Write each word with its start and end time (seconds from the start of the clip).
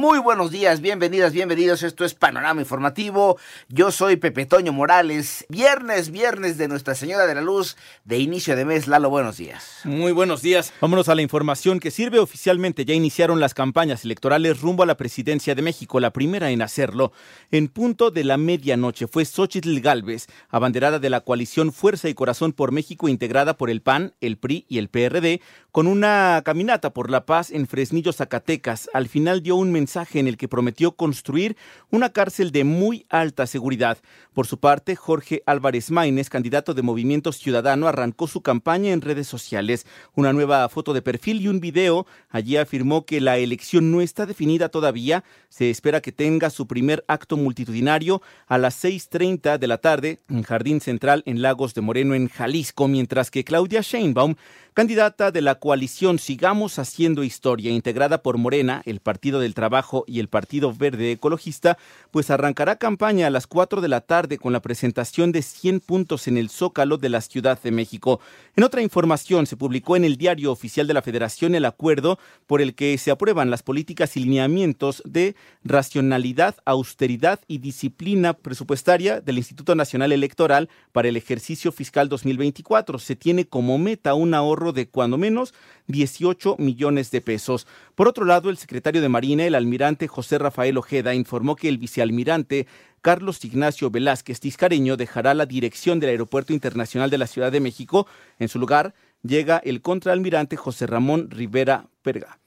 Muy 0.00 0.18
buenos 0.18 0.50
días, 0.50 0.80
bienvenidas, 0.80 1.34
bienvenidos. 1.34 1.82
Esto 1.82 2.06
es 2.06 2.14
Panorama 2.14 2.62
Informativo. 2.62 3.36
Yo 3.68 3.90
soy 3.90 4.16
Pepe 4.16 4.46
Toño 4.46 4.72
Morales. 4.72 5.44
Viernes, 5.50 6.10
viernes 6.10 6.56
de 6.56 6.68
Nuestra 6.68 6.94
Señora 6.94 7.26
de 7.26 7.34
la 7.34 7.42
Luz, 7.42 7.76
de 8.06 8.18
inicio 8.18 8.56
de 8.56 8.64
mes. 8.64 8.88
Lalo, 8.88 9.10
buenos 9.10 9.36
días. 9.36 9.80
Muy 9.84 10.12
buenos 10.12 10.40
días. 10.40 10.72
Vámonos 10.80 11.10
a 11.10 11.14
la 11.14 11.20
información 11.20 11.80
que 11.80 11.90
sirve 11.90 12.18
oficialmente. 12.18 12.86
Ya 12.86 12.94
iniciaron 12.94 13.40
las 13.40 13.52
campañas 13.52 14.02
electorales 14.06 14.62
rumbo 14.62 14.84
a 14.84 14.86
la 14.86 14.96
presidencia 14.96 15.54
de 15.54 15.60
México, 15.60 16.00
la 16.00 16.14
primera 16.14 16.50
en 16.50 16.62
hacerlo. 16.62 17.12
En 17.50 17.68
punto 17.68 18.10
de 18.10 18.24
la 18.24 18.38
medianoche 18.38 19.06
fue 19.06 19.26
Xochitl 19.26 19.80
Galvez, 19.80 20.28
abanderada 20.48 20.98
de 20.98 21.10
la 21.10 21.20
coalición 21.20 21.74
Fuerza 21.74 22.08
y 22.08 22.14
Corazón 22.14 22.54
por 22.54 22.72
México, 22.72 23.06
integrada 23.06 23.58
por 23.58 23.68
el 23.68 23.82
PAN, 23.82 24.14
el 24.22 24.38
PRI 24.38 24.64
y 24.66 24.78
el 24.78 24.88
PRD, 24.88 25.42
con 25.72 25.86
una 25.86 26.40
caminata 26.42 26.88
por 26.94 27.10
la 27.10 27.26
paz 27.26 27.50
en 27.50 27.66
Fresnillo, 27.66 28.14
Zacatecas. 28.14 28.88
Al 28.94 29.06
final 29.06 29.42
dio 29.42 29.56
un 29.56 29.70
mensaje 29.70 29.89
en 30.12 30.28
el 30.28 30.36
que 30.36 30.48
prometió 30.48 30.92
construir 30.92 31.56
una 31.90 32.10
cárcel 32.10 32.52
de 32.52 32.64
muy 32.64 33.06
alta 33.08 33.46
seguridad. 33.46 33.98
Por 34.32 34.46
su 34.46 34.58
parte, 34.58 34.94
Jorge 34.94 35.42
Álvarez 35.46 35.90
Maínez, 35.90 36.28
candidato 36.28 36.74
de 36.74 36.82
Movimiento 36.82 37.32
Ciudadano, 37.32 37.88
arrancó 37.88 38.28
su 38.28 38.42
campaña 38.42 38.92
en 38.92 39.00
redes 39.00 39.26
sociales. 39.26 39.86
Una 40.14 40.32
nueva 40.32 40.68
foto 40.68 40.92
de 40.92 41.02
perfil 41.02 41.40
y 41.40 41.48
un 41.48 41.60
video. 41.60 42.06
Allí 42.28 42.56
afirmó 42.56 43.04
que 43.04 43.20
la 43.20 43.38
elección 43.38 43.90
no 43.90 44.00
está 44.00 44.26
definida 44.26 44.68
todavía. 44.68 45.24
Se 45.48 45.70
espera 45.70 46.00
que 46.00 46.12
tenga 46.12 46.50
su 46.50 46.66
primer 46.66 47.04
acto 47.08 47.36
multitudinario 47.36 48.22
a 48.46 48.58
las 48.58 48.84
6.30 48.84 49.58
de 49.58 49.66
la 49.66 49.78
tarde 49.78 50.20
en 50.28 50.42
Jardín 50.42 50.80
Central 50.80 51.24
en 51.26 51.42
Lagos 51.42 51.74
de 51.74 51.80
Moreno, 51.80 52.14
en 52.14 52.28
Jalisco, 52.28 52.86
mientras 52.86 53.30
que 53.30 53.44
Claudia 53.44 53.80
Sheinbaum 53.80 54.36
candidata 54.74 55.30
de 55.30 55.42
la 55.42 55.56
coalición 55.56 56.18
Sigamos 56.18 56.78
Haciendo 56.78 57.24
Historia, 57.24 57.70
integrada 57.70 58.22
por 58.22 58.38
Morena, 58.38 58.82
el 58.86 59.00
Partido 59.00 59.40
del 59.40 59.54
Trabajo 59.54 59.79
y 60.06 60.20
el 60.20 60.28
Partido 60.28 60.72
Verde 60.72 61.12
Ecologista, 61.12 61.78
pues 62.10 62.30
arrancará 62.30 62.76
campaña 62.76 63.26
a 63.26 63.30
las 63.30 63.46
4 63.46 63.80
de 63.80 63.88
la 63.88 64.00
tarde 64.00 64.38
con 64.38 64.52
la 64.52 64.60
presentación 64.60 65.32
de 65.32 65.42
100 65.42 65.80
puntos 65.80 66.28
en 66.28 66.36
el 66.36 66.50
Zócalo 66.50 66.98
de 66.98 67.08
la 67.08 67.20
Ciudad 67.20 67.60
de 67.60 67.70
México. 67.70 68.20
En 68.56 68.64
otra 68.64 68.82
información, 68.82 69.46
se 69.46 69.56
publicó 69.56 69.96
en 69.96 70.04
el 70.04 70.16
Diario 70.16 70.52
Oficial 70.52 70.86
de 70.86 70.94
la 70.94 71.02
Federación 71.02 71.54
el 71.54 71.64
acuerdo 71.64 72.18
por 72.46 72.60
el 72.60 72.74
que 72.74 72.96
se 72.98 73.10
aprueban 73.10 73.50
las 73.50 73.62
políticas 73.62 74.16
y 74.16 74.24
lineamientos 74.24 75.02
de 75.04 75.34
racionalidad, 75.64 76.56
austeridad 76.64 77.40
y 77.46 77.58
disciplina 77.58 78.34
presupuestaria 78.34 79.20
del 79.20 79.38
Instituto 79.38 79.74
Nacional 79.74 80.12
Electoral 80.12 80.68
para 80.92 81.08
el 81.08 81.16
ejercicio 81.16 81.72
fiscal 81.72 82.08
2024. 82.08 82.98
Se 82.98 83.16
tiene 83.16 83.46
como 83.46 83.78
meta 83.78 84.14
un 84.14 84.34
ahorro 84.34 84.72
de 84.72 84.88
cuando 84.88 85.18
menos 85.18 85.54
18 85.86 86.56
millones 86.58 87.10
de 87.10 87.20
pesos. 87.20 87.66
Por 88.00 88.08
otro 88.08 88.24
lado, 88.24 88.48
el 88.48 88.56
secretario 88.56 89.02
de 89.02 89.10
Marina, 89.10 89.44
el 89.44 89.54
almirante 89.54 90.08
José 90.08 90.38
Rafael 90.38 90.78
Ojeda, 90.78 91.14
informó 91.14 91.54
que 91.54 91.68
el 91.68 91.76
vicealmirante 91.76 92.66
Carlos 93.02 93.44
Ignacio 93.44 93.90
Velázquez 93.90 94.40
Tiscareño 94.40 94.96
dejará 94.96 95.34
la 95.34 95.44
dirección 95.44 96.00
del 96.00 96.08
Aeropuerto 96.08 96.54
Internacional 96.54 97.10
de 97.10 97.18
la 97.18 97.26
Ciudad 97.26 97.52
de 97.52 97.60
México. 97.60 98.06
En 98.38 98.48
su 98.48 98.58
lugar 98.58 98.94
llega 99.22 99.58
el 99.58 99.82
contraalmirante 99.82 100.56
José 100.56 100.86
Ramón 100.86 101.28
Rivera 101.30 101.90
Perga. 102.00 102.38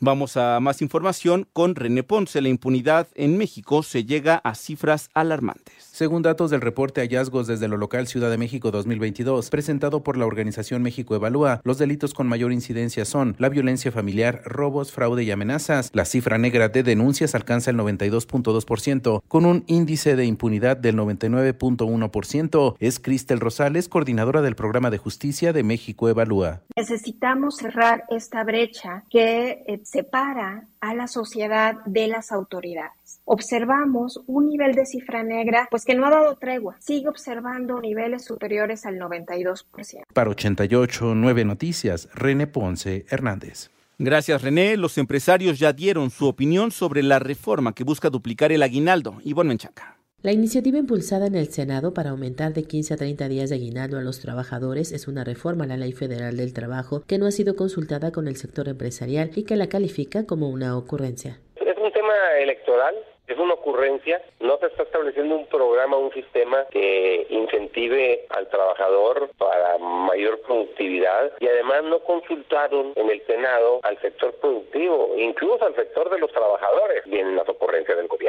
Vamos 0.00 0.36
a 0.36 0.60
más 0.60 0.82
información 0.82 1.48
con 1.54 1.74
René 1.74 2.02
Ponce. 2.02 2.42
La 2.42 2.50
impunidad 2.50 3.08
en 3.14 3.38
México 3.38 3.82
se 3.82 4.04
llega 4.04 4.36
a 4.44 4.54
cifras 4.54 5.08
alarmantes. 5.14 5.74
Según 5.80 6.20
datos 6.20 6.50
del 6.50 6.60
reporte 6.60 7.00
Hallazgos 7.00 7.46
desde 7.46 7.66
lo 7.66 7.78
local 7.78 8.06
Ciudad 8.06 8.28
de 8.28 8.36
México 8.36 8.70
2022, 8.70 9.48
presentado 9.48 10.02
por 10.02 10.18
la 10.18 10.26
organización 10.26 10.82
México 10.82 11.14
Evalúa, 11.14 11.62
los 11.64 11.78
delitos 11.78 12.12
con 12.12 12.26
mayor 12.26 12.52
incidencia 12.52 13.06
son 13.06 13.34
la 13.38 13.48
violencia 13.48 13.90
familiar, 13.90 14.42
robos, 14.44 14.92
fraude 14.92 15.24
y 15.24 15.30
amenazas. 15.30 15.90
La 15.94 16.04
cifra 16.04 16.36
negra 16.36 16.68
de 16.68 16.82
denuncias 16.82 17.34
alcanza 17.34 17.70
el 17.70 17.78
92.2%, 17.78 19.22
con 19.26 19.46
un 19.46 19.64
índice 19.66 20.14
de 20.14 20.26
impunidad 20.26 20.76
del 20.76 20.96
99.1%. 20.96 22.76
Es 22.80 23.00
Cristel 23.00 23.40
Rosales, 23.40 23.88
coordinadora 23.88 24.42
del 24.42 24.56
programa 24.56 24.90
de 24.90 24.98
justicia 24.98 25.54
de 25.54 25.62
México 25.62 26.10
Evalúa. 26.10 26.60
Necesitamos 26.76 27.56
cerrar 27.56 28.04
esta 28.10 28.44
brecha 28.44 29.04
que 29.08 29.64
eh, 29.66 29.80
separa 29.86 30.66
a 30.80 30.94
la 30.94 31.06
sociedad 31.06 31.76
de 31.86 32.08
las 32.08 32.32
autoridades. 32.32 33.20
Observamos 33.24 34.20
un 34.26 34.48
nivel 34.48 34.74
de 34.74 34.84
cifra 34.84 35.22
negra 35.22 35.68
pues 35.70 35.84
que 35.84 35.94
no 35.94 36.06
ha 36.06 36.10
dado 36.10 36.36
tregua, 36.36 36.76
sigue 36.80 37.08
observando 37.08 37.80
niveles 37.80 38.24
superiores 38.24 38.84
al 38.84 38.98
92%. 38.98 40.02
Para 40.12 40.30
88 40.30 41.14
9 41.14 41.44
Noticias, 41.44 42.08
René 42.14 42.48
Ponce 42.48 43.06
Hernández. 43.08 43.70
Gracias, 43.98 44.42
René. 44.42 44.76
Los 44.76 44.98
empresarios 44.98 45.58
ya 45.58 45.72
dieron 45.72 46.10
su 46.10 46.26
opinión 46.26 46.70
sobre 46.70 47.02
la 47.02 47.18
reforma 47.18 47.72
que 47.72 47.84
busca 47.84 48.10
duplicar 48.10 48.52
el 48.52 48.62
aguinaldo. 48.62 49.20
Ivonne 49.24 49.48
Menchaca. 49.48 49.95
La 50.26 50.32
iniciativa 50.32 50.76
impulsada 50.76 51.28
en 51.28 51.36
el 51.36 51.52
Senado 51.52 51.94
para 51.94 52.10
aumentar 52.10 52.52
de 52.52 52.64
15 52.64 52.94
a 52.94 52.96
30 52.96 53.28
días 53.28 53.48
de 53.48 53.54
aguinaldo 53.54 53.96
a 53.96 54.00
los 54.00 54.20
trabajadores 54.20 54.90
es 54.90 55.06
una 55.06 55.22
reforma 55.22 55.62
a 55.62 55.66
la 55.68 55.76
Ley 55.76 55.92
Federal 55.92 56.36
del 56.36 56.52
Trabajo 56.52 57.04
que 57.06 57.16
no 57.16 57.26
ha 57.26 57.30
sido 57.30 57.54
consultada 57.54 58.10
con 58.10 58.26
el 58.26 58.34
sector 58.34 58.66
empresarial 58.66 59.30
y 59.36 59.44
que 59.44 59.54
la 59.54 59.68
califica 59.68 60.26
como 60.26 60.48
una 60.48 60.76
ocurrencia. 60.76 61.38
Es 61.54 61.78
un 61.78 61.92
tema 61.92 62.12
electoral 62.40 62.96
es 63.26 63.38
una 63.38 63.54
ocurrencia, 63.54 64.22
no 64.40 64.56
se 64.58 64.66
está 64.66 64.84
estableciendo 64.84 65.34
un 65.34 65.46
programa, 65.46 65.96
un 65.96 66.12
sistema 66.12 66.64
que 66.70 67.26
incentive 67.28 68.24
al 68.30 68.48
trabajador 68.48 69.30
para 69.36 69.78
mayor 69.78 70.40
productividad. 70.42 71.32
Y 71.40 71.48
además 71.48 71.82
no 71.84 71.98
consultaron 72.00 72.92
en 72.94 73.10
el 73.10 73.24
Senado 73.26 73.80
al 73.82 74.00
sector 74.00 74.32
productivo, 74.34 75.14
incluso 75.16 75.64
al 75.64 75.74
sector 75.74 76.08
de 76.10 76.18
los 76.18 76.30
trabajadores, 76.30 77.02
vienen 77.06 77.36
las 77.36 77.48
ocurrencias 77.48 77.96
del 77.96 78.06
gobierno, 78.06 78.25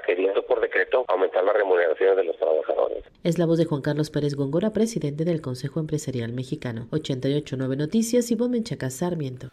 queriendo 0.00 0.44
por 0.46 0.60
decreto 0.60 1.04
aumentar 1.08 1.44
las 1.44 1.54
remuneraciones 1.54 2.16
de 2.16 2.24
los 2.24 2.36
trabajadores. 2.36 3.04
Es 3.22 3.38
la 3.38 3.46
voz 3.46 3.58
de 3.58 3.66
Juan 3.66 3.82
Carlos 3.82 4.10
Pérez 4.10 4.34
Góngora, 4.34 4.70
presidente 4.70 5.24
del 5.24 5.40
Consejo 5.40 5.80
Empresarial 5.80 6.32
Mexicano. 6.32 6.88
889 6.90 7.76
Noticias 7.76 8.30
y 8.30 8.36
Menchaca 8.36 8.90
Sarmiento. 8.90 9.48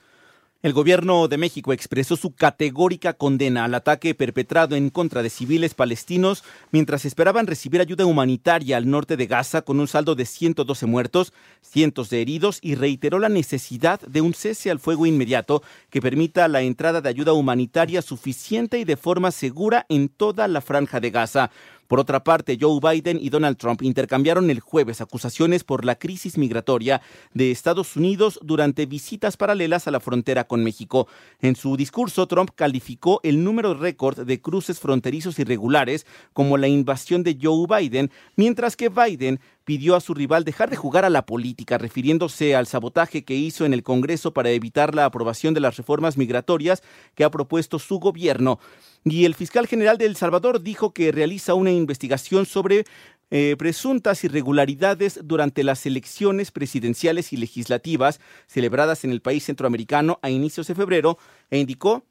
El 0.62 0.74
gobierno 0.74 1.30
de 1.30 1.38
México 1.38 1.72
expresó 1.72 2.18
su 2.18 2.36
categórica 2.36 3.14
condena 3.14 3.64
al 3.64 3.75
ataque 3.75 4.14
perpetrado 4.14 4.75
en 4.75 4.90
contra 4.90 5.24
de 5.24 5.30
civiles 5.30 5.74
palestinos 5.74 6.44
mientras 6.72 7.06
esperaban 7.06 7.47
recibir 7.47 7.80
ayuda 7.80 8.06
humanitaria 8.06 8.75
al 8.75 8.90
norte 8.90 9.16
de 9.16 9.25
Gaza 9.25 9.62
con 9.62 9.80
un 9.80 9.88
saldo 9.88 10.16
de 10.16 10.25
112 10.25 10.86
muertos, 10.86 11.31
cientos 11.62 12.09
de 12.09 12.22
heridos 12.22 12.59
y 12.62 12.75
reiteró 12.75 13.19
la 13.19 13.30
necesidad 13.30 14.02
de 14.02 14.19
un 14.19 14.34
cese 14.34 14.69
al 14.69 14.80
fuego 14.80 15.06
inmediato 15.06 15.64
que 15.90 16.02
permita 16.02 16.50
la 16.50 16.62
entrada 16.62 17.00
de 17.00 17.08
ayuda 17.08 17.31
humanitaria 17.31 18.02
suficiente 18.02 18.80
y 18.80 18.84
de 18.84 18.98
forma 18.98 19.31
segura 19.31 19.86
en 19.88 20.09
toda 20.09 20.50
la 20.50 20.59
franja 20.59 21.00
de 21.00 21.09
Gaza. 21.09 21.52
Por 21.90 22.00
otra 22.00 22.24
parte, 22.24 22.56
Joe 22.62 22.80
Biden 22.80 23.18
y 23.20 23.32
Donald 23.32 23.58
Trump 23.58 23.82
intercambiaron 23.82 24.52
el 24.52 24.60
jueves 24.60 25.02
acusaciones 25.02 25.64
por 25.64 25.86
la 25.86 25.96
crisis 25.96 26.38
migratoria 26.38 27.02
de 27.34 27.50
Estados 27.50 27.96
Unidos 27.96 28.40
durante 28.44 28.86
visitas 28.86 29.38
paralelas 29.38 29.88
a 29.88 29.92
la 29.92 30.00
frontera 30.00 30.44
con 30.44 30.64
México. 30.64 31.08
En 31.42 31.56
su 31.56 31.76
discurso, 31.78 32.28
Trump 32.28 32.52
calificó 32.54 33.22
el 33.24 33.44
número 33.44 33.74
récord 33.74 34.20
de 34.20 34.40
cruces 34.40 34.80
fronterizos 34.80 35.40
irregulares 35.40 36.06
como 36.32 36.58
la 36.58 36.68
invasión 36.68 37.24
de 37.24 37.40
Joe 37.42 37.66
Biden, 37.68 38.12
mientras 38.36 38.76
que 38.76 38.90
Biden 38.90 39.40
pidió 39.69 39.96
a 39.96 40.02
su 40.02 40.16
rival 40.16 40.46
dejar 40.46 40.72
de 40.72 40.75
jugar 40.75 41.06
a 41.06 41.12
la 41.12 41.28
política, 41.28 41.78
refiriéndose 41.78 42.56
al 42.56 42.66
sabotaje 42.66 43.24
que 43.24 43.35
hizo 43.35 43.66
en 43.66 43.74
el 43.75 43.84
Congreso 43.84 44.34
para 44.34 44.50
evitar 44.50 44.96
la 44.96 45.06
aprobación 45.06 45.53
de 45.53 45.59
las 45.59 45.78
reformas 45.78 46.18
migratorias 46.18 46.81
que 47.13 47.24
ha 47.24 47.30
propuesto 47.30 47.78
su 47.78 48.00
gobierno. 48.00 48.59
Y 49.03 49.25
el 49.25 49.35
fiscal 49.35 49.68
general 49.68 50.00
de 50.00 50.07
El 50.07 50.16
Salvador 50.16 50.63
dijo 50.63 50.91
que 50.91 51.12
realiza 51.12 51.53
una 51.53 51.69
investigación 51.69 52.47
sobre 52.47 52.85
eh, 53.30 53.56
presuntas 53.59 54.24
irregularidades 54.24 55.19
durante 55.24 55.63
las 55.63 55.86
elecciones 55.86 56.50
presidenciales 56.50 57.31
y 57.31 57.38
legislativas 57.38 58.19
celebradas 58.47 59.03
en 59.03 59.12
el 59.12 59.22
país 59.22 59.44
centroamericano 59.44 60.18
a 60.24 60.31
inicios 60.31 60.66
de 60.66 60.74
febrero 60.74 61.19
e 61.51 61.59
indicó 61.59 62.06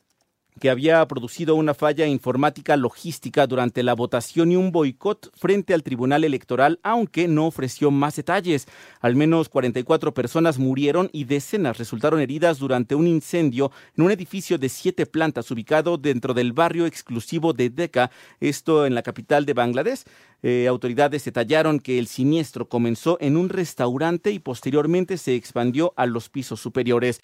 que 0.58 0.70
había 0.70 1.06
producido 1.08 1.54
una 1.54 1.74
falla 1.74 2.06
informática 2.06 2.76
logística 2.76 3.46
durante 3.46 3.82
la 3.82 3.94
votación 3.94 4.52
y 4.52 4.56
un 4.56 4.72
boicot 4.72 5.30
frente 5.36 5.74
al 5.74 5.82
Tribunal 5.82 6.24
Electoral, 6.24 6.80
aunque 6.82 7.28
no 7.28 7.46
ofreció 7.46 7.90
más 7.90 8.16
detalles. 8.16 8.66
Al 9.00 9.16
menos 9.16 9.48
44 9.48 10.12
personas 10.14 10.58
murieron 10.58 11.08
y 11.12 11.24
decenas 11.24 11.78
resultaron 11.78 12.20
heridas 12.20 12.58
durante 12.58 12.94
un 12.94 13.06
incendio 13.06 13.70
en 13.96 14.04
un 14.04 14.10
edificio 14.10 14.58
de 14.58 14.68
siete 14.68 15.06
plantas 15.06 15.50
ubicado 15.50 15.98
dentro 15.98 16.34
del 16.34 16.52
barrio 16.52 16.86
exclusivo 16.86 17.52
de 17.52 17.70
Dhaka, 17.70 18.10
esto 18.40 18.86
en 18.86 18.94
la 18.94 19.02
capital 19.02 19.46
de 19.46 19.54
Bangladesh. 19.54 20.04
Eh, 20.42 20.66
autoridades 20.68 21.24
detallaron 21.24 21.80
que 21.80 21.98
el 21.98 22.06
siniestro 22.06 22.68
comenzó 22.68 23.18
en 23.20 23.36
un 23.36 23.48
restaurante 23.48 24.30
y 24.30 24.38
posteriormente 24.38 25.18
se 25.18 25.34
expandió 25.34 25.92
a 25.96 26.06
los 26.06 26.28
pisos 26.28 26.60
superiores. 26.60 27.18